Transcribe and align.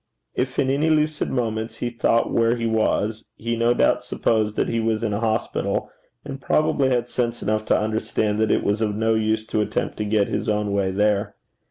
If 0.33 0.57
in 0.57 0.71
any 0.71 0.89
lucid 0.89 1.29
moments 1.29 1.75
he 1.77 1.91
thought 1.91 2.31
where 2.31 2.55
he 2.55 2.65
was, 2.65 3.23
he 3.35 3.55
no 3.55 3.75
doubt 3.75 4.03
supposed 4.03 4.55
that 4.55 4.67
he 4.67 4.79
was 4.79 5.03
in 5.03 5.13
a 5.13 5.19
hospital, 5.19 5.91
and 6.25 6.41
probably 6.41 6.89
had 6.89 7.07
sense 7.07 7.43
enough 7.43 7.65
to 7.65 7.77
understand 7.79 8.39
that 8.39 8.49
it 8.49 8.63
was 8.63 8.81
of 8.81 8.95
no 8.95 9.13
use 9.13 9.45
to 9.45 9.61
attempt 9.61 9.97
to 9.97 10.05
get 10.05 10.27
his 10.27 10.49
own 10.49 10.71
way 10.73 10.89
there. 10.89 11.35